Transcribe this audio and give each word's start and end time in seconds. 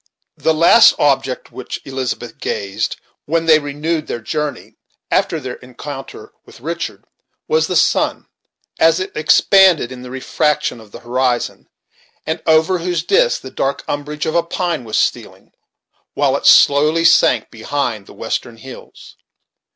The 0.37 0.55
last 0.55 0.95
object 0.97 1.49
at 1.49 1.53
which 1.53 1.79
Elizabeth 1.85 2.39
gazed 2.39 2.95
when 3.25 3.45
they 3.45 3.59
renewed 3.59 4.07
their 4.07 4.19
journey, 4.19 4.73
after 5.11 5.39
their 5.39 5.57
encountre 5.57 6.33
with 6.43 6.59
Richard, 6.59 7.05
was 7.47 7.67
the 7.67 7.75
sun, 7.75 8.25
as 8.79 8.99
it 8.99 9.11
expanded 9.15 9.91
in 9.91 10.01
the 10.01 10.09
refraction 10.09 10.81
of 10.81 10.91
the 10.91 11.01
horizon, 11.01 11.69
and 12.25 12.41
over 12.47 12.79
whose 12.79 13.03
disk 13.03 13.41
the 13.41 13.51
dark 13.51 13.83
umbrage 13.87 14.25
of 14.25 14.33
a 14.33 14.41
pine 14.41 14.85
was 14.85 14.97
stealing, 14.97 15.51
while 16.15 16.35
it 16.35 16.47
slowly 16.47 17.05
sank 17.05 17.51
behind 17.51 18.07
the 18.07 18.13
western 18.15 18.57
hills. 18.57 19.17